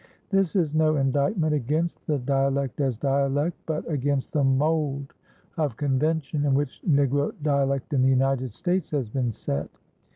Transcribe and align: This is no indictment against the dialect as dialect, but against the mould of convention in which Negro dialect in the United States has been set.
This 0.31 0.55
is 0.55 0.73
no 0.73 0.95
indictment 0.95 1.53
against 1.53 2.07
the 2.07 2.17
dialect 2.17 2.81
as 2.81 2.97
dialect, 2.97 3.55
but 3.67 3.87
against 3.87 4.31
the 4.33 4.43
mould 4.43 5.13
of 5.57 5.77
convention 5.77 6.43
in 6.43 6.55
which 6.55 6.81
Negro 6.89 7.33
dialect 7.43 7.93
in 7.93 8.01
the 8.01 8.09
United 8.09 8.51
States 8.51 8.89
has 8.89 9.11
been 9.11 9.31
set. 9.31 9.69